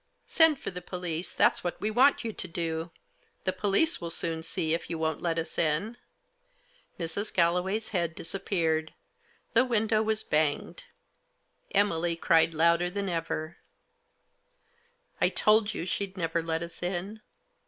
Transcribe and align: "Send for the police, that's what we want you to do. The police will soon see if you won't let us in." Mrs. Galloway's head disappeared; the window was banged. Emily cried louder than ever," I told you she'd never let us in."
"Send 0.27 0.59
for 0.59 0.71
the 0.71 0.81
police, 0.81 1.35
that's 1.35 1.63
what 1.63 1.79
we 1.79 1.91
want 1.91 2.23
you 2.23 2.33
to 2.33 2.47
do. 2.47 2.89
The 3.43 3.53
police 3.53 4.01
will 4.01 4.09
soon 4.09 4.41
see 4.41 4.73
if 4.73 4.89
you 4.89 4.97
won't 4.97 5.21
let 5.21 5.37
us 5.37 5.59
in." 5.59 5.95
Mrs. 6.99 7.31
Galloway's 7.31 7.89
head 7.89 8.15
disappeared; 8.15 8.95
the 9.53 9.63
window 9.63 10.01
was 10.01 10.23
banged. 10.23 10.85
Emily 11.75 12.15
cried 12.15 12.55
louder 12.55 12.89
than 12.89 13.09
ever," 13.09 13.57
I 15.21 15.29
told 15.29 15.75
you 15.75 15.85
she'd 15.85 16.17
never 16.17 16.41
let 16.41 16.63
us 16.63 16.81
in." 16.81 17.21